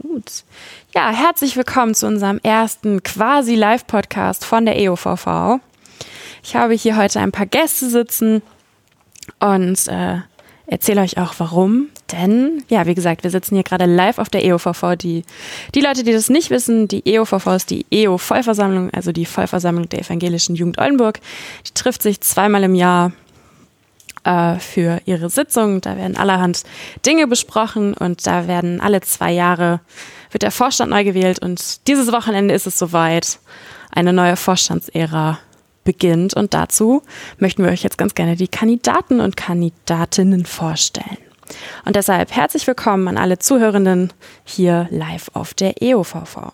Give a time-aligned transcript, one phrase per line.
[0.00, 0.44] Gut.
[0.94, 5.58] Ja, herzlich willkommen zu unserem ersten quasi Live-Podcast von der EOVV.
[6.44, 8.42] Ich habe hier heute ein paar Gäste sitzen
[9.40, 10.18] und äh,
[10.68, 11.88] erzähle euch auch warum.
[12.12, 14.94] Denn, ja, wie gesagt, wir sitzen hier gerade live auf der EOVV.
[14.96, 15.24] Die,
[15.74, 20.02] die Leute, die das nicht wissen, die EOVV ist die EO-Vollversammlung, also die Vollversammlung der
[20.02, 21.18] Evangelischen Jugend Oldenburg.
[21.66, 23.10] Die trifft sich zweimal im Jahr
[24.24, 25.80] äh, für ihre Sitzung.
[25.80, 26.64] Da werden allerhand
[27.04, 29.80] Dinge besprochen und da werden alle zwei Jahre
[30.30, 33.38] wird der Vorstand neu gewählt und dieses Wochenende ist es soweit.
[33.90, 35.38] Eine neue Vorstandsära
[35.84, 37.02] beginnt und dazu
[37.38, 41.16] möchten wir euch jetzt ganz gerne die Kandidaten und Kandidatinnen vorstellen.
[41.86, 44.12] Und deshalb herzlich willkommen an alle Zuhörenden
[44.44, 46.52] hier live auf der EOVV.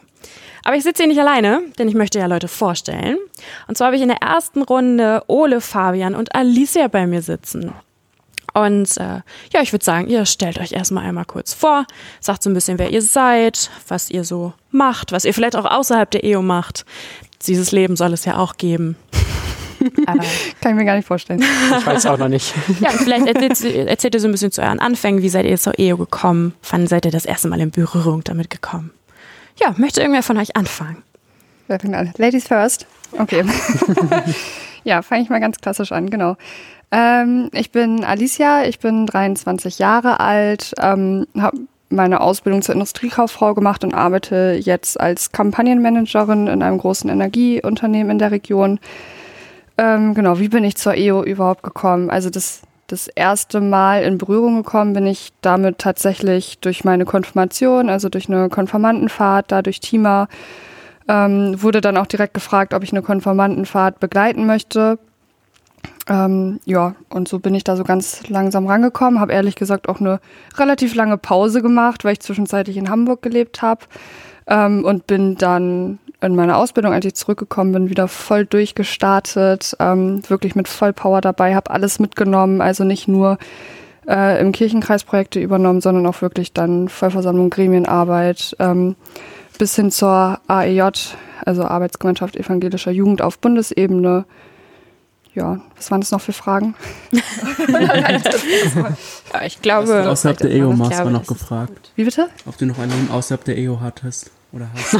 [0.65, 3.19] Aber ich sitze hier nicht alleine, denn ich möchte ja Leute vorstellen.
[3.69, 7.73] Und zwar habe ich in der ersten Runde Ole, Fabian und Alicia bei mir sitzen.
[8.55, 9.21] Und äh,
[9.53, 11.87] ja, ich würde sagen, ihr stellt euch erstmal einmal kurz vor,
[12.21, 15.65] sagt so ein bisschen, wer ihr seid, was ihr so macht, was ihr vielleicht auch
[15.65, 16.87] außerhalb der EO macht.
[17.47, 18.97] Dieses Leben soll es ja auch geben.
[20.07, 21.43] Kann ich mir gar nicht vorstellen.
[21.79, 22.55] Ich weiß auch noch nicht.
[22.81, 25.21] Ja, vielleicht erzählt, erzählt ihr so ein bisschen zu euren Anfängen.
[25.21, 26.55] Wie seid ihr zur EO gekommen?
[26.71, 28.93] Wann seid ihr das erste Mal in Berührung damit gekommen?
[29.61, 31.03] Ja, möchte irgendwer von euch anfangen?
[31.69, 32.13] Wer fängt an?
[32.17, 32.87] Ladies first.
[33.19, 33.45] Okay.
[34.85, 36.37] ja, fange ich mal ganz klassisch an, genau.
[36.91, 41.59] Ähm, ich bin Alicia, ich bin 23 Jahre alt, ähm, habe
[41.91, 48.19] meine Ausbildung zur Industriekauffrau gemacht und arbeite jetzt als Kampagnenmanagerin in einem großen Energieunternehmen in
[48.19, 48.81] der Region.
[49.79, 52.11] Ähm, genau, wie bin ich zur EO überhaupt gekommen?
[52.11, 57.89] Also das das erste Mal in Berührung gekommen bin ich damit tatsächlich durch meine Konfirmation,
[57.89, 60.29] also durch eine Konfirmandenfahrt, da durch Tima.
[61.07, 64.99] Ähm, wurde dann auch direkt gefragt, ob ich eine Konfirmandenfahrt begleiten möchte.
[66.09, 70.01] Ähm, ja, und so bin ich da so ganz langsam rangekommen, habe ehrlich gesagt auch
[70.01, 70.21] eine
[70.57, 73.85] relativ lange Pause gemacht, weil ich zwischenzeitlich in Hamburg gelebt habe
[74.47, 80.23] ähm, und bin dann in meiner Ausbildung, als ich zurückgekommen bin, wieder voll durchgestartet, ähm,
[80.29, 83.39] wirklich mit Vollpower dabei, habe alles mitgenommen, also nicht nur
[84.09, 88.97] äh, im Kirchenkreis Projekte übernommen, sondern auch wirklich dann Vollversammlung, Gremienarbeit ähm,
[89.59, 90.91] bis hin zur AEJ,
[91.45, 94.25] also Arbeitsgemeinschaft evangelischer Jugend auf Bundesebene.
[95.35, 96.77] Ja, was waren das noch für Fragen?
[97.73, 100.09] ja, ich glaube.
[100.09, 101.91] Außerhalb der EO machst, war noch gefragt.
[101.97, 102.29] Wie bitte?
[102.47, 104.31] Ob du noch ein Leben außerhalb der EO hattest.
[104.55, 104.97] Oder hast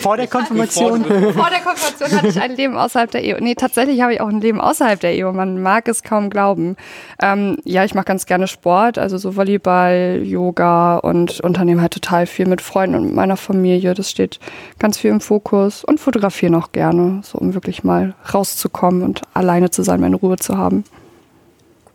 [0.00, 1.04] Vor der Konfirmation?
[1.04, 3.36] Vor der Konfirmation hatte ich ein Leben außerhalb der Ehe.
[3.40, 5.30] Nee, tatsächlich habe ich auch ein Leben außerhalb der Ehe.
[5.30, 6.76] Man mag es kaum glauben.
[7.20, 12.26] Ähm, ja, ich mache ganz gerne Sport, also so Volleyball, Yoga und unternehme halt total
[12.26, 13.92] viel mit Freunden und meiner Familie.
[13.92, 14.40] Das steht
[14.78, 19.70] ganz viel im Fokus und fotografiere noch gerne, so um wirklich mal rauszukommen und alleine
[19.70, 20.84] zu sein, meine Ruhe zu haben.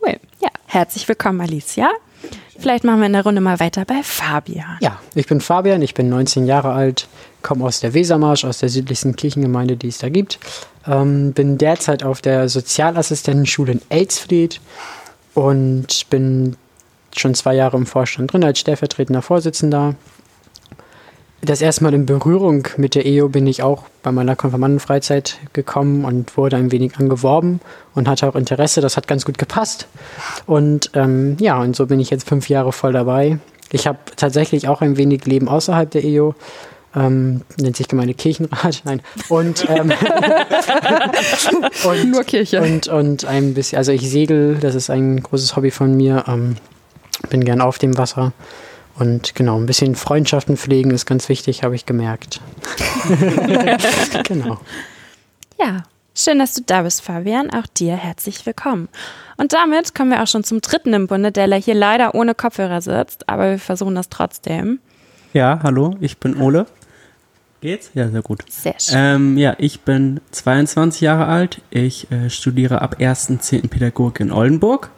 [0.00, 0.18] Cool.
[0.40, 1.90] Ja, herzlich willkommen, Alicia.
[2.58, 4.78] Vielleicht machen wir in der Runde mal weiter bei Fabian.
[4.80, 7.06] Ja, ich bin Fabian, ich bin 19 Jahre alt,
[7.42, 10.40] komme aus der Wesermarsch, aus der südlichsten Kirchengemeinde, die es da gibt.
[10.86, 14.60] Ähm, bin derzeit auf der Sozialassistentenschule in Elsfried
[15.34, 16.56] und bin
[17.16, 19.94] schon zwei Jahre im Vorstand drin als stellvertretender Vorsitzender
[21.40, 26.04] das erste Mal in Berührung mit der EO bin ich auch bei meiner Konfirmandenfreizeit gekommen
[26.04, 27.60] und wurde ein wenig angeworben
[27.94, 28.80] und hatte auch Interesse.
[28.80, 29.86] Das hat ganz gut gepasst.
[30.46, 33.38] Und ähm, ja, und so bin ich jetzt fünf Jahre voll dabei.
[33.70, 36.34] Ich habe tatsächlich auch ein wenig Leben außerhalb der EO.
[36.96, 39.02] Ähm, nennt sich Gemeinde Kirchenrat, nein.
[39.28, 39.92] Und, ähm,
[41.84, 42.62] und nur Kirche.
[42.62, 46.24] Und, und ein bisschen, also ich segel, das ist ein großes Hobby von mir.
[46.26, 46.56] Ähm,
[47.30, 48.32] bin gern auf dem Wasser.
[48.98, 52.40] Und genau, ein bisschen Freundschaften pflegen ist ganz wichtig, habe ich gemerkt.
[54.24, 54.58] genau.
[55.58, 57.50] Ja, schön, dass du da bist, Fabian.
[57.50, 58.88] Auch dir herzlich willkommen.
[59.36, 62.80] Und damit kommen wir auch schon zum dritten im Bunde, der hier leider ohne Kopfhörer
[62.80, 64.80] sitzt, aber wir versuchen das trotzdem.
[65.32, 66.66] Ja, hallo, ich bin Ole.
[67.60, 67.90] Geht's?
[67.94, 68.44] Ja, sehr gut.
[68.48, 68.96] Sehr schön.
[68.96, 71.60] Ähm, ja, ich bin 22 Jahre alt.
[71.70, 73.68] Ich äh, studiere ab 1.10.
[73.68, 74.90] Pädagogik in Oldenburg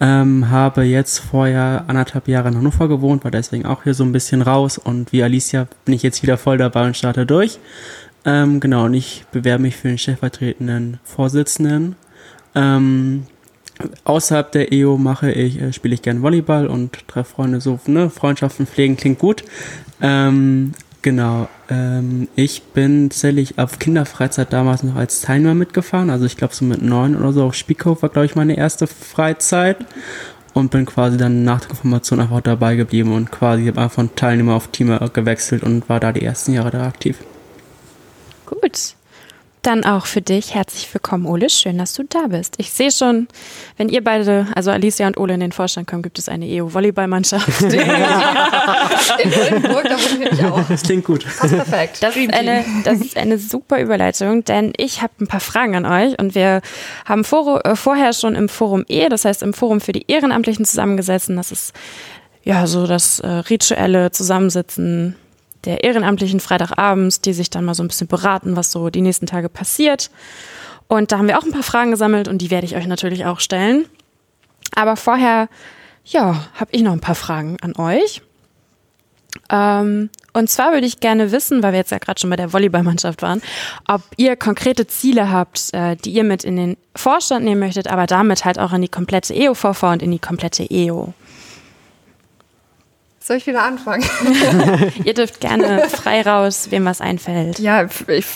[0.00, 4.12] ähm, habe jetzt vorher anderthalb Jahre in Hannover gewohnt, war deswegen auch hier so ein
[4.12, 7.58] bisschen raus und wie Alicia bin ich jetzt wieder voll dabei und starte durch.
[8.24, 11.96] Ähm, genau, und ich bewerbe mich für den stellvertretenden Vorsitzenden.
[12.54, 13.24] Ähm,
[14.04, 18.10] außerhalb der EO mache ich, äh, spiele ich gern Volleyball und treffe Freunde so, ne,
[18.10, 19.44] Freundschaften pflegen klingt gut.
[20.00, 20.72] Ähm,
[21.06, 21.48] Genau.
[21.68, 26.10] Ähm, ich bin tatsächlich auf Kinderfreizeit damals noch als Teilnehmer mitgefahren.
[26.10, 28.86] Also ich glaube so mit neun oder so auf Spielhof war, glaube ich, meine erste
[28.86, 29.78] Freizeit.
[30.54, 34.16] Und bin quasi dann nach der Konfirmation einfach dabei geblieben und quasi habe einfach von
[34.16, 37.18] Teilnehmer auf Team gewechselt und war da die ersten Jahre da aktiv.
[38.46, 38.94] Gut.
[39.66, 41.50] Dann auch für dich herzlich willkommen, Ole.
[41.50, 42.54] Schön, dass du da bist.
[42.58, 43.26] Ich sehe schon,
[43.76, 47.62] wenn ihr beide, also Alicia und Ole in den Vorstand kommen, gibt es eine EU-Volleyballmannschaft.
[47.62, 47.80] in
[49.66, 50.62] Oldenburg, da auch.
[50.68, 51.26] Das klingt gut.
[51.40, 52.00] Perfekt.
[52.00, 55.84] Das ist, eine, das ist eine super Überleitung, denn ich habe ein paar Fragen an
[55.84, 56.60] euch und wir
[57.04, 60.64] haben vor, äh, vorher schon im Forum E, das heißt im Forum für die Ehrenamtlichen
[60.64, 61.34] zusammengesessen.
[61.34, 61.72] Das ist
[62.44, 65.16] ja so das äh, rituelle Zusammensitzen
[65.66, 69.26] der Ehrenamtlichen Freitagabends, die sich dann mal so ein bisschen beraten, was so die nächsten
[69.26, 70.10] Tage passiert.
[70.88, 73.26] Und da haben wir auch ein paar Fragen gesammelt und die werde ich euch natürlich
[73.26, 73.86] auch stellen.
[74.74, 75.48] Aber vorher,
[76.04, 78.22] ja, habe ich noch ein paar Fragen an euch.
[79.50, 82.52] Ähm, und zwar würde ich gerne wissen, weil wir jetzt ja gerade schon bei der
[82.52, 83.42] Volleyballmannschaft waren,
[83.86, 88.06] ob ihr konkrete Ziele habt, äh, die ihr mit in den Vorstand nehmen möchtet, aber
[88.06, 91.12] damit halt auch in die komplette EOVV und in die komplette EO.
[93.26, 94.04] Soll ich wieder anfangen?
[95.04, 97.58] Ihr dürft gerne frei raus, wem was einfällt.
[97.58, 98.26] Ja, ich,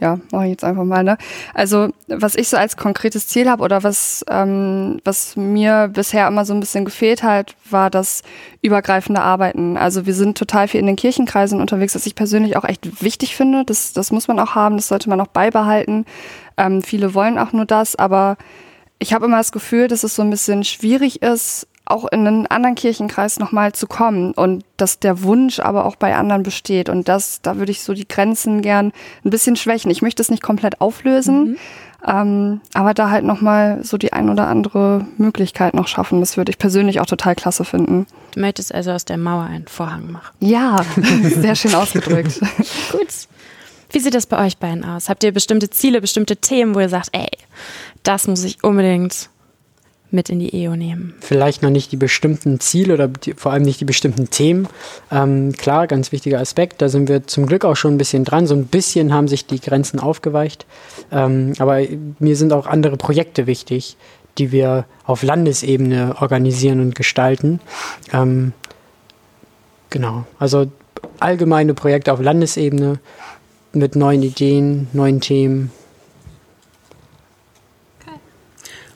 [0.00, 1.04] ja, mache ich jetzt einfach mal.
[1.04, 1.16] Ne?
[1.54, 6.44] Also was ich so als konkretes Ziel habe oder was, ähm, was mir bisher immer
[6.44, 8.22] so ein bisschen gefehlt hat, war das
[8.62, 9.76] übergreifende Arbeiten.
[9.76, 13.36] Also wir sind total viel in den Kirchenkreisen unterwegs, was ich persönlich auch echt wichtig
[13.36, 13.64] finde.
[13.64, 16.04] Das, das muss man auch haben, das sollte man auch beibehalten.
[16.56, 18.38] Ähm, viele wollen auch nur das, aber
[18.98, 22.46] ich habe immer das Gefühl, dass es so ein bisschen schwierig ist, auch in einen
[22.46, 26.88] anderen Kirchenkreis nochmal zu kommen und dass der Wunsch aber auch bei anderen besteht.
[26.88, 28.92] Und das, da würde ich so die Grenzen gern
[29.24, 29.90] ein bisschen schwächen.
[29.90, 31.56] Ich möchte es nicht komplett auflösen, mhm.
[32.06, 36.20] ähm, aber da halt nochmal so die ein oder andere Möglichkeit noch schaffen.
[36.20, 38.06] Das würde ich persönlich auch total klasse finden.
[38.34, 40.34] Du möchtest also aus der Mauer einen Vorhang machen.
[40.40, 40.84] Ja,
[41.22, 42.40] sehr schön ausgedrückt.
[42.92, 43.08] Gut.
[43.90, 45.08] Wie sieht das bei euch beiden aus?
[45.08, 47.28] Habt ihr bestimmte Ziele, bestimmte Themen, wo ihr sagt, ey,
[48.02, 49.30] das muss ich unbedingt
[50.10, 51.14] mit in die EO nehmen?
[51.20, 54.68] Vielleicht noch nicht die bestimmten Ziele oder die, vor allem nicht die bestimmten Themen.
[55.10, 56.80] Ähm, klar, ganz wichtiger Aspekt.
[56.80, 58.46] Da sind wir zum Glück auch schon ein bisschen dran.
[58.46, 60.66] So ein bisschen haben sich die Grenzen aufgeweicht.
[61.12, 61.80] Ähm, aber
[62.18, 63.96] mir sind auch andere Projekte wichtig,
[64.38, 67.60] die wir auf Landesebene organisieren und gestalten.
[68.12, 68.52] Ähm,
[69.90, 70.24] genau.
[70.38, 70.66] Also
[71.20, 72.98] allgemeine Projekte auf Landesebene
[73.72, 75.70] mit neuen Ideen, neuen Themen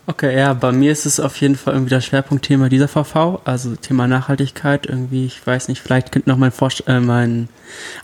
[0.05, 3.75] Okay, ja, bei mir ist es auf jeden Fall irgendwie das Schwerpunktthema dieser VV, also
[3.77, 4.85] Thema Nachhaltigkeit.
[4.85, 7.47] Irgendwie, ich weiß nicht, vielleicht könnte noch mein, Vorst äh, mein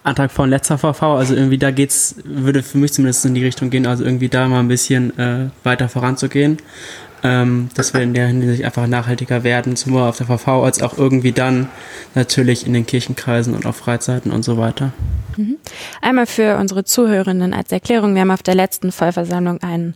[0.04, 3.69] Antrag von letzter VV, also irgendwie da geht's, würde für mich zumindest in die Richtung
[3.69, 6.57] gehen, also irgendwie da mal ein bisschen äh, weiter voranzugehen.
[7.22, 10.98] Ähm, dass wir in der Hinsicht einfach nachhaltiger werden, sowohl auf der VV als auch
[10.98, 11.68] irgendwie dann
[12.16, 14.94] natürlich in den Kirchenkreisen und auf Freizeiten und so weiter.
[15.36, 15.57] Mhm.
[16.01, 19.96] Einmal für unsere Zuhörenden als Erklärung, wir haben auf der letzten Vollversammlung einen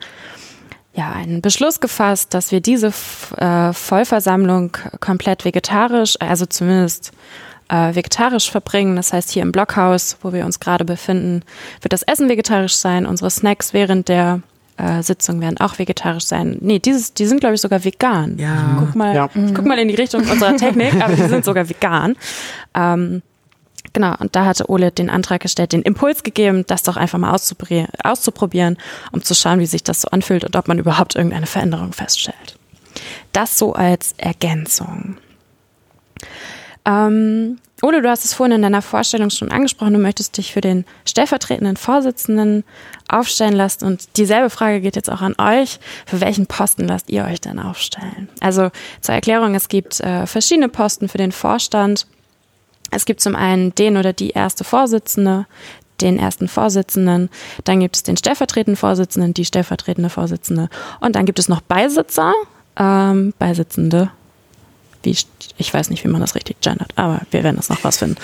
[0.94, 2.94] ja, einen Beschluss gefasst, dass wir diese
[3.38, 7.12] äh, Vollversammlung komplett vegetarisch, also zumindest
[7.69, 8.95] äh, vegetarisch verbringen.
[8.95, 11.42] Das heißt, hier im Blockhaus, wo wir uns gerade befinden,
[11.81, 13.06] wird das Essen vegetarisch sein.
[13.07, 14.42] Unsere Snacks während der
[14.78, 16.57] äh, Sitzung werden auch vegetarisch sein.
[16.62, 18.38] Nee, dieses, die sind, glaube ich, sogar vegan.
[18.38, 18.78] Ja.
[18.80, 19.30] Guck mal, ja.
[19.34, 22.16] ich guck mal in die Richtung unserer Technik, aber die sind sogar vegan.
[22.75, 23.24] Ähm,
[23.91, 27.31] Genau, und da hatte Ole den Antrag gestellt, den Impuls gegeben, das doch einfach mal
[27.31, 28.77] auszuprobieren,
[29.12, 32.57] um zu schauen, wie sich das so anfühlt und ob man überhaupt irgendeine Veränderung feststellt.
[33.33, 35.18] Das so als Ergänzung.
[36.85, 40.62] Ähm, Ole, du hast es vorhin in deiner Vorstellung schon angesprochen, du möchtest dich für
[40.62, 42.63] den stellvertretenden Vorsitzenden
[43.09, 43.83] aufstellen lassen.
[43.83, 45.80] Und dieselbe Frage geht jetzt auch an euch.
[46.06, 48.30] Für welchen Posten lasst ihr euch denn aufstellen?
[48.39, 48.71] Also
[49.01, 52.07] zur Erklärung, es gibt äh, verschiedene Posten für den Vorstand.
[52.95, 55.45] Es gibt zum einen den oder die erste Vorsitzende,
[56.02, 57.30] den ersten Vorsitzenden,
[57.64, 60.69] dann gibt es den stellvertretenden Vorsitzenden, die stellvertretende Vorsitzende
[61.00, 62.33] und dann gibt es noch Beisitzer,
[62.78, 64.09] ähm, Beisitzende.
[65.04, 65.18] Wie,
[65.57, 68.18] ich weiß nicht, wie man das richtig gendert, aber wir werden das noch rausfinden.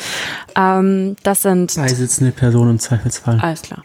[0.55, 3.39] Ähm, das sind Beisitzende Personen im Zweifelsfall.
[3.41, 3.83] Alles klar.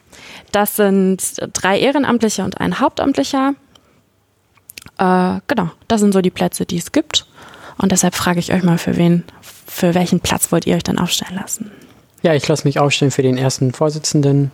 [0.53, 1.21] Das sind
[1.53, 3.55] drei Ehrenamtliche und ein Hauptamtlicher.
[4.99, 7.27] Äh, genau, das sind so die Plätze, die es gibt.
[7.79, 9.25] Und deshalb frage ich euch mal, für wen,
[9.67, 11.71] für welchen Platz wollt ihr euch dann aufstellen lassen?
[12.23, 14.51] Ja, ich lasse mich aufstellen für den ersten Vorsitzenden.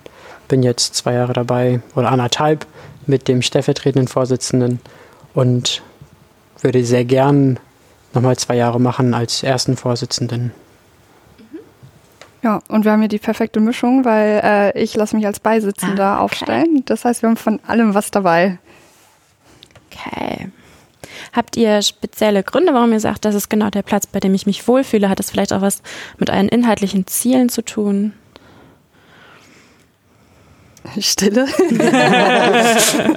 [0.48, 2.66] Bin jetzt zwei Jahre dabei oder anderthalb
[3.06, 4.80] mit dem stellvertretenden Vorsitzenden
[5.34, 5.82] und
[6.60, 7.58] würde sehr gern
[8.12, 10.52] nochmal zwei Jahre machen als ersten Vorsitzenden.
[12.42, 16.06] Ja, und wir haben hier die perfekte Mischung, weil äh, ich lasse mich als Beisitzender
[16.06, 16.22] ah, okay.
[16.22, 16.82] aufstellen.
[16.86, 18.58] Das heißt, wir haben von allem was dabei.
[19.90, 20.48] Okay.
[21.32, 24.46] Habt ihr spezielle Gründe, warum ihr sagt, das ist genau der Platz, bei dem ich
[24.46, 25.08] mich wohlfühle?
[25.08, 25.82] Hat das vielleicht auch was
[26.18, 28.12] mit euren inhaltlichen Zielen zu tun?
[30.98, 31.46] Stille.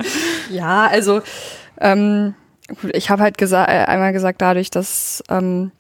[0.50, 1.22] ja, also
[1.80, 2.36] ähm,
[2.94, 5.72] ich habe halt gesa äh, einmal gesagt, dadurch, dass ähm,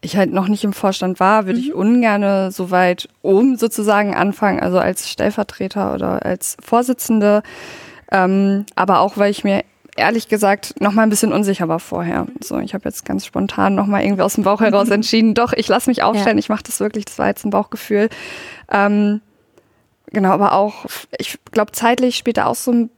[0.00, 1.64] ich halt noch nicht im Vorstand war, würde mhm.
[1.64, 7.42] ich ungern so weit oben sozusagen anfangen, also als Stellvertreter oder als Vorsitzende.
[8.10, 9.64] Ähm, aber auch, weil ich mir
[9.96, 12.26] ehrlich gesagt noch mal ein bisschen unsicher war vorher.
[12.40, 15.52] So, ich habe jetzt ganz spontan noch mal irgendwie aus dem Bauch heraus entschieden, doch,
[15.52, 16.40] ich lasse mich aufstellen, ja.
[16.40, 18.08] ich mache das wirklich, das war jetzt ein Bauchgefühl.
[18.70, 19.20] Ähm,
[20.12, 20.86] genau, aber auch,
[21.18, 22.90] ich glaube, zeitlich spielt da auch so ein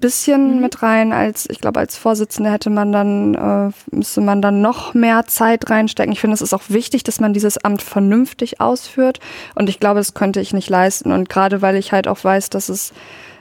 [0.00, 0.60] bisschen mhm.
[0.60, 4.94] mit rein, als ich glaube, als Vorsitzende hätte man dann, äh, müsste man dann noch
[4.94, 6.12] mehr Zeit reinstecken.
[6.12, 9.20] Ich finde, es ist auch wichtig, dass man dieses Amt vernünftig ausführt.
[9.54, 11.12] Und ich glaube, das könnte ich nicht leisten.
[11.12, 12.92] Und gerade weil ich halt auch weiß, dass es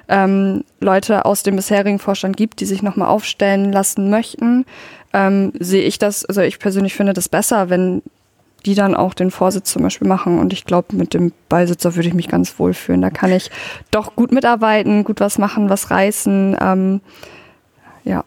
[0.09, 4.65] ähm, Leute aus dem bisherigen Vorstand gibt, die sich nochmal aufstellen lassen möchten,
[5.13, 8.01] ähm, sehe ich das, also ich persönlich finde das besser, wenn
[8.65, 10.39] die dann auch den Vorsitz zum Beispiel machen.
[10.39, 13.01] Und ich glaube, mit dem Beisitzer würde ich mich ganz wohl fühlen.
[13.01, 13.51] Da kann ich
[13.89, 16.57] doch gut mitarbeiten, gut was machen, was reißen.
[16.59, 17.01] Ähm,
[18.03, 18.25] ja,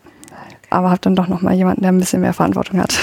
[0.71, 2.99] aber habe dann doch noch mal jemanden, der ein bisschen mehr Verantwortung hat.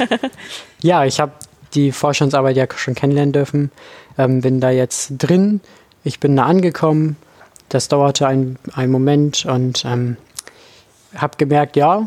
[0.82, 1.32] ja, ich habe
[1.74, 3.70] die Vorstandsarbeit ja schon kennenlernen dürfen.
[4.16, 5.60] Ähm, bin da jetzt drin.
[6.02, 7.16] Ich bin da angekommen
[7.68, 8.58] das dauerte einen
[8.90, 10.16] Moment und ähm,
[11.14, 12.04] habe gemerkt, ja,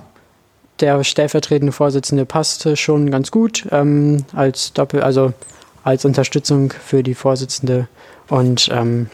[0.80, 5.34] der stellvertretende Vorsitzende passte schon ganz gut ähm, als Doppel, also
[5.84, 7.88] als Unterstützung für die Vorsitzende
[8.27, 9.10] und ähm,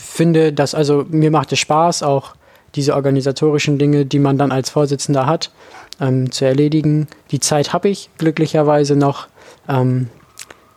[0.00, 2.34] finde, dass also mir macht es Spaß, auch
[2.74, 5.50] diese organisatorischen Dinge, die man dann als Vorsitzender hat,
[6.00, 7.08] ähm, zu erledigen.
[7.30, 9.28] Die Zeit habe ich glücklicherweise noch
[9.68, 10.08] ähm,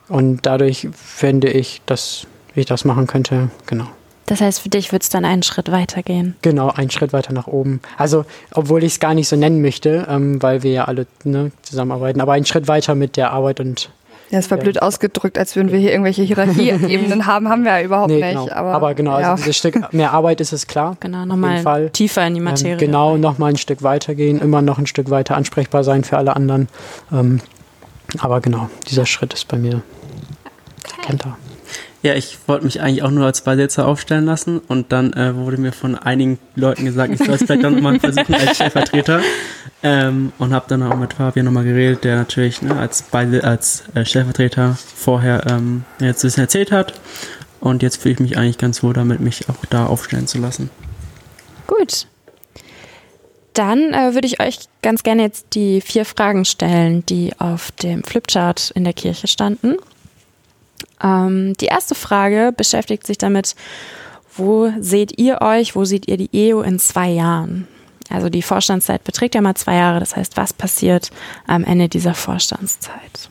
[0.07, 3.50] und dadurch fände ich, dass ich das machen könnte.
[3.65, 3.88] Genau.
[4.31, 6.38] Das heißt, für dich wird es dann einen Schritt weiter gehen.
[6.41, 7.81] Genau, einen Schritt weiter nach oben.
[7.97, 8.23] Also,
[8.53, 12.21] obwohl ich es gar nicht so nennen möchte, ähm, weil wir ja alle ne, zusammenarbeiten,
[12.21, 13.89] aber einen Schritt weiter mit der Arbeit und.
[14.29, 14.63] Ja, es war ja.
[14.63, 18.39] blöd ausgedrückt, als würden wir hier irgendwelche Hierarchieebenen haben, haben wir ja überhaupt nee, nicht.
[18.39, 18.50] Genau.
[18.53, 19.31] Aber, aber, genau, also ja.
[19.31, 20.95] also dieses Stück mehr Arbeit ist es klar.
[21.01, 22.71] Genau, nochmal tiefer in die ähm, Materie.
[22.71, 26.17] Ähm, genau, nochmal ein Stück weiter gehen, immer noch ein Stück weiter ansprechbar sein für
[26.17, 26.69] alle anderen.
[27.11, 27.41] Ähm,
[28.19, 29.81] aber genau, dieser Schritt ist bei mir.
[30.85, 31.01] Okay.
[31.01, 31.35] Kennt er.
[32.03, 35.58] Ja, ich wollte mich eigentlich auch nur als Beisitzer aufstellen lassen und dann äh, wurde
[35.58, 39.22] mir von einigen Leuten gesagt, ich soll es vielleicht dann nochmal versuchen als Stellvertreter.
[39.84, 43.84] Ähm, und habe dann auch mit Fabian nochmal geredet, der natürlich ne, als, Beise als
[43.96, 46.93] äh, Stellvertreter vorher ähm, jetzt ein bisschen erzählt hat.
[47.60, 50.70] Und jetzt fühle ich mich eigentlich ganz wohl damit, mich auch da aufstellen zu lassen.
[51.65, 52.05] Gut.
[53.53, 58.03] Dann äh, würde ich euch ganz gerne jetzt die vier Fragen stellen, die auf dem
[58.03, 59.77] Flipchart in der Kirche standen.
[61.03, 63.55] Ähm, die erste Frage beschäftigt sich damit,
[64.35, 67.67] wo seht ihr euch, wo seht ihr die EO in zwei Jahren?
[68.09, 71.11] Also die Vorstandszeit beträgt ja mal zwei Jahre, das heißt, was passiert
[71.47, 73.29] am Ende dieser Vorstandszeit?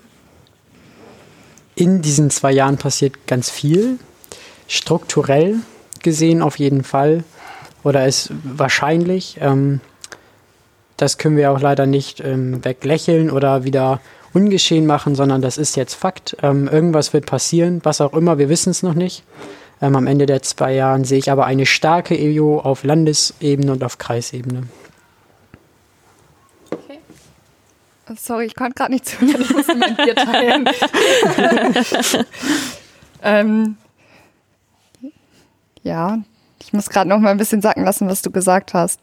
[1.74, 3.98] In diesen zwei Jahren passiert ganz viel,
[4.68, 5.56] strukturell
[6.02, 7.24] gesehen auf jeden Fall,
[7.82, 9.38] oder ist wahrscheinlich.
[9.40, 9.80] Ähm,
[10.96, 14.00] das können wir auch leider nicht ähm, weglächeln oder wieder
[14.32, 16.36] ungeschehen machen, sondern das ist jetzt Fakt.
[16.42, 19.24] Ähm, irgendwas wird passieren, was auch immer, wir wissen es noch nicht.
[19.82, 23.82] Ähm, am Ende der zwei Jahren sehe ich aber eine starke EO auf Landesebene und
[23.82, 24.64] auf Kreisebene.
[26.70, 26.98] Okay.
[28.16, 30.68] Sorry, ich konnte gerade nicht zuhören, ich musste mein Bier teilen.
[33.22, 33.76] ähm,
[35.82, 36.18] ja,
[36.62, 39.00] ich muss gerade noch mal ein bisschen sacken lassen, was du gesagt hast.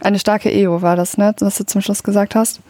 [0.00, 2.60] Eine starke EO war das, ne, was du zum Schluss gesagt hast.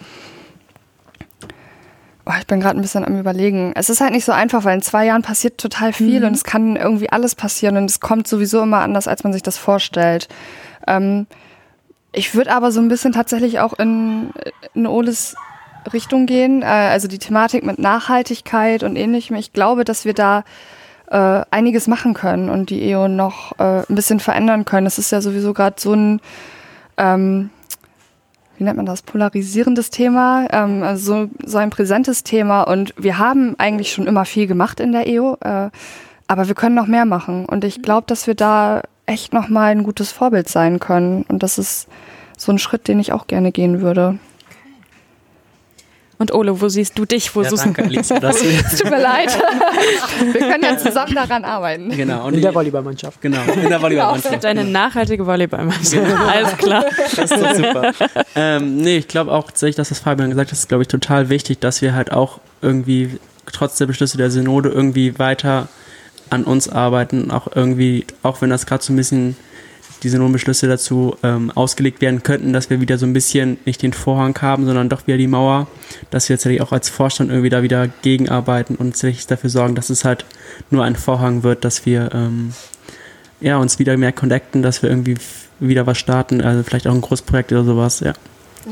[2.29, 3.73] Oh, ich bin gerade ein bisschen am Überlegen.
[3.75, 6.27] Es ist halt nicht so einfach, weil in zwei Jahren passiert total viel mhm.
[6.27, 9.43] und es kann irgendwie alles passieren und es kommt sowieso immer anders, als man sich
[9.43, 10.29] das vorstellt.
[10.87, 11.27] Ähm,
[12.13, 14.31] ich würde aber so ein bisschen tatsächlich auch in,
[14.75, 15.37] in Oles
[15.95, 19.35] Richtung gehen, äh, also die Thematik mit Nachhaltigkeit und ähnlichem.
[19.37, 20.45] Ich glaube, dass wir da
[21.11, 24.87] äh, einiges machen können und die EO noch äh, ein bisschen verändern können.
[24.87, 26.21] Es ist ja sowieso gerade so ein
[26.99, 27.49] ähm,
[28.59, 32.63] wie nennt man das, polarisierendes Thema, ähm, also so ein präsentes Thema.
[32.63, 35.71] Und wir haben eigentlich schon immer viel gemacht in der EO, äh,
[36.27, 37.47] aber wir können noch mehr machen.
[37.47, 41.25] Und ich glaube, dass wir da echt nochmal ein gutes Vorbild sein können.
[41.29, 41.89] Und das ist
[42.37, 44.19] so ein Schritt, den ich auch gerne gehen würde.
[46.19, 47.35] Und Ole, wo siehst du dich?
[47.35, 49.31] Wo ja, danke, Alice, dass es tut mir leid.
[50.33, 51.91] Wir können ja zusammen daran arbeiten.
[51.91, 52.27] Genau.
[52.27, 53.21] Und in der Volleyballmannschaft.
[53.21, 54.43] Genau, in der Volleyballmannschaft.
[54.43, 55.93] Deine nachhaltige Volleyballmannschaft.
[55.93, 56.27] Genau.
[56.27, 56.85] Alles klar.
[57.15, 57.93] Das ist doch super.
[58.35, 61.29] Ähm, nee, ich glaube auch tatsächlich, dass das Fabian gesagt hat, ist, glaube ich, total
[61.29, 63.19] wichtig, dass wir halt auch irgendwie
[63.53, 65.69] trotz der Beschlüsse der Synode irgendwie weiter
[66.31, 67.31] an uns arbeiten.
[67.31, 69.37] Auch irgendwie, auch wenn das gerade so ein bisschen
[70.03, 73.93] diese Beschlüsse dazu ähm, ausgelegt werden könnten, dass wir wieder so ein bisschen nicht den
[73.93, 75.67] Vorhang haben, sondern doch wieder die Mauer,
[76.11, 79.91] dass wir tatsächlich auch als Vorstand irgendwie da wieder gegenarbeiten und tatsächlich dafür sorgen, dass
[79.91, 80.25] es halt
[80.71, 82.53] nur ein Vorhang wird, dass wir ähm,
[83.41, 85.17] ja, uns wieder mehr connecten, dass wir irgendwie
[85.61, 88.13] wieder was starten, also vielleicht auch ein Großprojekt oder sowas, ja.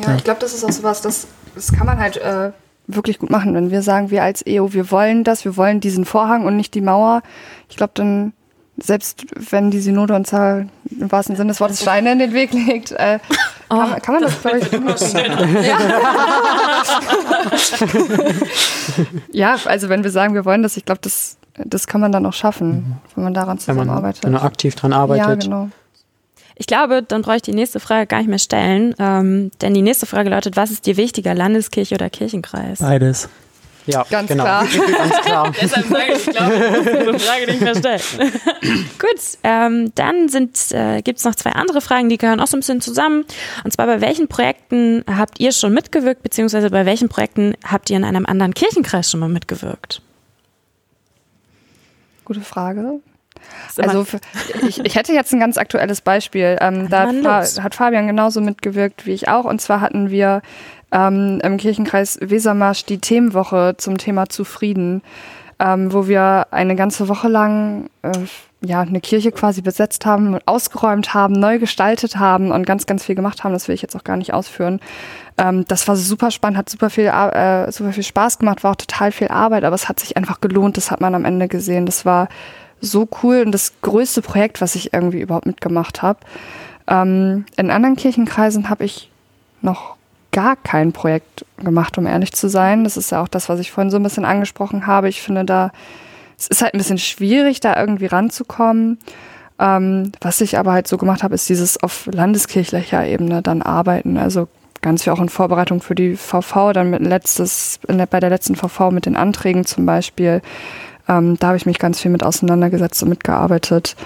[0.03, 2.51] Ja, ich glaube, das ist auch sowas, das, das kann man halt äh,
[2.87, 3.55] wirklich gut machen.
[3.55, 6.75] Wenn wir sagen, wir als EO, wir wollen das, wir wollen diesen Vorhang und nicht
[6.75, 7.23] die Mauer,
[7.69, 8.33] ich glaube, dann
[8.77, 12.53] selbst wenn die Synode uns da im wahrsten Sinne des Wortes Steine in den Weg
[12.53, 13.19] legt, äh,
[13.71, 15.79] oh, kann, kann, man das, glaube ich, ja.
[19.55, 22.27] ja, also wenn wir sagen, wir wollen das, ich glaube, das, das kann man dann
[22.27, 22.97] auch schaffen, mhm.
[23.15, 24.23] wenn man daran zusammenarbeitet.
[24.25, 25.27] Wenn man, wenn man aktiv dran arbeitet.
[25.27, 25.71] Ja, genau.
[26.59, 29.83] Ich glaube, dann brauche ich die nächste Frage gar nicht mehr stellen, ähm, denn die
[29.83, 32.79] nächste Frage lautet, was ist dir wichtiger, Landeskirche oder Kirchenkreis?
[32.79, 33.29] Beides.
[33.87, 34.45] Ja, ganz genau.
[34.45, 34.67] klar.
[34.99, 35.53] ganz klar.
[35.61, 38.01] Deshalb sage ich, ich glaube, diese Frage nicht mehr stellen.
[38.99, 40.29] Gut, ähm, dann
[40.73, 43.25] äh, gibt es noch zwei andere Fragen, die gehören auch so ein bisschen zusammen.
[43.65, 47.97] Und zwar, bei welchen Projekten habt ihr schon mitgewirkt, beziehungsweise bei welchen Projekten habt ihr
[47.97, 50.03] in einem anderen Kirchenkreis schon mal mitgewirkt?
[52.25, 53.01] Gute Frage.
[53.79, 54.19] Also für,
[54.67, 56.57] ich, ich hätte jetzt ein ganz aktuelles Beispiel.
[56.61, 59.45] Ähm, da hat, hat, Fabian genauso mitgewirkt wie ich auch.
[59.45, 60.43] Und zwar hatten wir
[60.93, 65.03] ähm, im Kirchenkreis Wesermarsch die Themenwoche zum Thema Zufrieden,
[65.59, 68.13] ähm, wo wir eine ganze Woche lang äh,
[68.63, 73.15] ja eine Kirche quasi besetzt haben, ausgeräumt haben, neu gestaltet haben und ganz, ganz viel
[73.15, 73.53] gemacht haben.
[73.53, 74.81] Das will ich jetzt auch gar nicht ausführen.
[75.39, 78.77] Ähm, das war super spannend, hat super viel, äh, super viel Spaß gemacht, war auch
[78.77, 80.77] total viel Arbeit, aber es hat sich einfach gelohnt.
[80.77, 81.87] Das hat man am Ende gesehen.
[81.87, 82.29] Das war
[82.81, 86.21] so cool und das größte Projekt, was ich irgendwie überhaupt mitgemacht habe.
[86.87, 89.11] Ähm, in anderen Kirchenkreisen habe ich
[89.63, 89.96] noch
[90.37, 92.85] gar kein Projekt gemacht, um ehrlich zu sein.
[92.85, 95.09] Das ist ja auch das, was ich vorhin so ein bisschen angesprochen habe.
[95.09, 95.73] Ich finde da,
[96.39, 98.99] es ist halt ein bisschen schwierig, da irgendwie ranzukommen.
[99.59, 104.19] Ähm, was ich aber halt so gemacht habe, ist dieses auf landeskirchlicher Ebene dann arbeiten.
[104.19, 104.47] Also
[104.83, 108.57] ganz viel auch in Vorbereitung für die VV, dann mit letztes, der, bei der letzten
[108.57, 110.43] VV mit den Anträgen zum Beispiel.
[111.09, 113.97] Ähm, da habe ich mich ganz viel mit auseinandergesetzt und mitgearbeitet.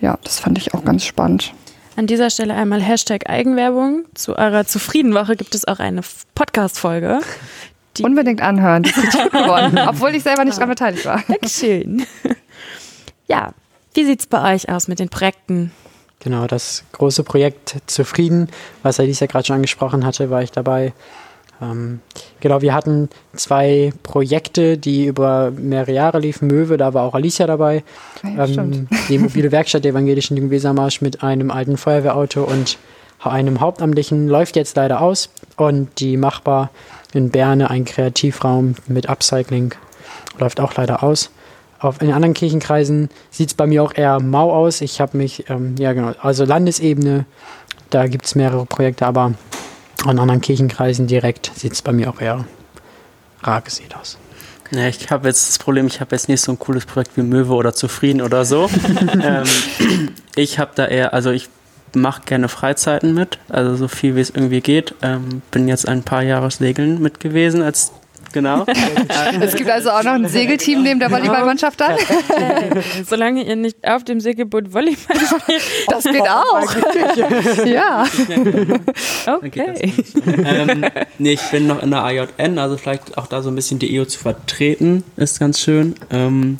[0.00, 1.52] Ja, das fand ich auch ganz spannend.
[1.96, 4.04] An dieser Stelle einmal Hashtag Eigenwerbung.
[4.14, 6.00] Zu eurer Zufriedenwoche gibt es auch eine
[6.34, 7.20] Podcast-Folge.
[8.02, 11.22] Unbedingt anhören, die ist gut geworden, obwohl ich selber nicht daran beteiligt war.
[11.28, 12.06] Dankeschön.
[13.26, 13.54] Ja,
[13.94, 15.72] wie sieht es bei euch aus mit den Projekten?
[16.20, 18.50] Genau, das große Projekt Zufrieden,
[18.82, 20.92] was Alice ja gerade schon angesprochen hatte, war ich dabei.
[21.62, 22.00] Ähm,
[22.40, 26.48] genau, wir hatten zwei Projekte, die über mehrere Jahre liefen.
[26.48, 27.84] Möwe, da war auch Alicia dabei.
[28.22, 32.78] Ja, ähm, die mobile Werkstatt der Evangelischen Jugendwesermarsch mit einem alten Feuerwehrauto und
[33.20, 35.30] einem Hauptamtlichen läuft jetzt leider aus.
[35.56, 36.70] Und die Machbar
[37.12, 39.74] in Berne, ein Kreativraum mit Upcycling,
[40.38, 41.30] läuft auch leider aus.
[41.78, 44.80] Auf, in anderen Kirchenkreisen sieht es bei mir auch eher mau aus.
[44.80, 47.26] Ich habe mich, ähm, ja genau, also Landesebene,
[47.90, 49.34] da gibt es mehrere Projekte, aber
[50.06, 52.44] an anderen Kirchenkreisen direkt sieht es bei mir auch eher
[53.42, 54.18] rar gesehen aus.
[54.70, 57.22] Ja, ich habe jetzt das Problem, ich habe jetzt nicht so ein cooles Projekt wie
[57.22, 58.68] Möwe oder Zufrieden oder so.
[59.22, 59.44] ähm,
[60.36, 61.48] ich habe da eher, also ich
[61.94, 64.94] mache gerne Freizeiten mit, also so viel wie es irgendwie geht.
[65.02, 67.92] Ähm, bin jetzt ein paar Jahre Segeln mit gewesen als
[68.34, 68.66] genau.
[69.40, 71.96] Es gibt also auch noch ein Segelteam neben der Volleyballmannschaft dann.
[73.06, 75.62] Solange ihr nicht auf dem Segelboot Volleyball spielt.
[75.88, 77.64] Das geht auch.
[77.64, 78.04] ja.
[79.26, 79.92] Okay.
[80.44, 80.84] Ähm,
[81.18, 83.94] nee, ich bin noch in der AJN, also vielleicht auch da so ein bisschen die
[83.96, 85.94] EO zu vertreten, ist ganz schön.
[86.10, 86.58] Ähm,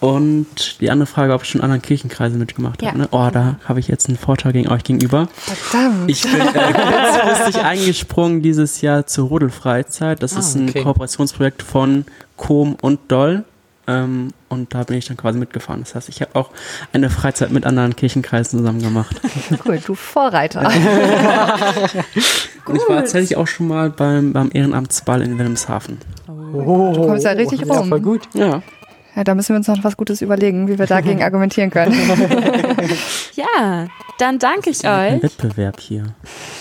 [0.00, 2.88] und die andere Frage, ob ich schon in anderen Kirchenkreisen mitgemacht ja.
[2.88, 2.98] habe.
[2.98, 3.08] Ne?
[3.12, 5.28] Oh, da habe ich jetzt einen Vorteil gegen euch gegenüber.
[5.32, 6.10] Verdammt.
[6.10, 10.22] Ich bin äh, kurzfristig eingesprungen dieses Jahr zur Rodelfreizeit.
[10.22, 10.82] Das ah, ist ein okay.
[10.82, 12.04] Kooperationsprojekt von
[12.36, 13.44] Com und Doll.
[13.88, 15.80] Ähm, und da bin ich dann quasi mitgefahren.
[15.80, 16.50] Das heißt, ich habe auch
[16.92, 19.20] eine Freizeit mit anderen Kirchenkreisen zusammen gemacht.
[19.64, 20.60] Cool, du Vorreiter.
[22.66, 25.98] und ich war tatsächlich auch schon mal beim, beim Ehrenamtsball in Wilhelmshaven.
[26.28, 27.68] Oh, du kommst ja richtig rum.
[27.68, 28.22] Ja, voll gut.
[28.34, 28.62] Ja.
[29.16, 31.94] Ja, da müssen wir uns noch was Gutes überlegen, wie wir dagegen argumentieren können.
[33.34, 33.86] ja,
[34.18, 34.86] dann danke ich euch.
[34.86, 36.04] Ein Wettbewerb hier.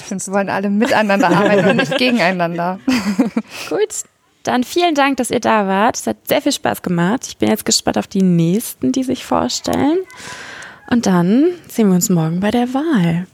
[0.06, 2.80] Stimmt, wir wollen alle miteinander arbeiten und nicht gegeneinander.
[3.70, 4.06] Gut,
[4.44, 5.98] dann vielen Dank, dass ihr da wart.
[5.98, 7.26] Es hat sehr viel Spaß gemacht.
[7.28, 9.98] Ich bin jetzt gespannt auf die nächsten, die sich vorstellen.
[10.90, 13.28] Und dann sehen wir uns morgen bei der Wahl.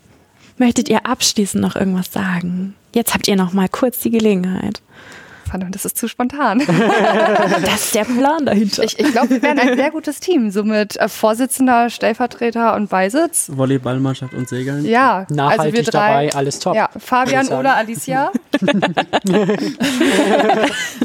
[0.58, 2.74] Möchtet ihr abschließend noch irgendwas sagen?
[2.96, 4.82] Jetzt habt ihr noch mal kurz die Gelegenheit
[5.52, 6.60] fand, das ist zu spontan.
[7.62, 8.84] das ist der Plan dahinter.
[8.84, 12.90] Ich, ich glaube, wir wären ein sehr gutes Team, so mit äh, Vorsitzender, Stellvertreter und
[12.90, 13.52] Beisitz.
[13.54, 14.86] Volleyballmannschaft und Segeln.
[14.86, 16.76] Ja, nachhaltig also wir drei, dabei, alles top.
[16.76, 18.32] Ja, Fabian oder Alicia.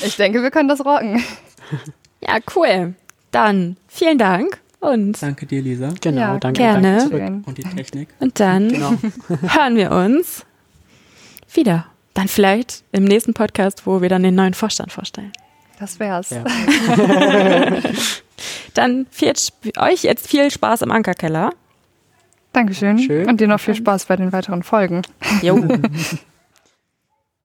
[0.03, 1.23] ich denke, wir können das rocken.
[2.21, 2.95] Ja, cool.
[3.31, 4.61] Dann vielen Dank.
[4.81, 5.93] Und danke dir, Lisa.
[6.01, 6.59] Genau, ja, danke.
[6.59, 6.99] Gerne.
[6.99, 8.09] Danke und die Technik.
[8.21, 8.93] Und dann genau.
[9.49, 10.45] hören wir uns
[11.53, 11.87] wieder.
[12.17, 15.33] Dann vielleicht im nächsten Podcast, wo wir dann den neuen Vorstand vorstellen.
[15.79, 16.31] Das wär's.
[16.31, 16.45] Ja.
[18.75, 19.35] dann viel,
[19.77, 21.51] euch jetzt viel Spaß im Ankerkeller.
[22.55, 22.99] Dankeschön.
[22.99, 23.29] Schön.
[23.29, 25.03] Und dir noch viel Spaß bei den weiteren Folgen.
[25.43, 25.63] Jo.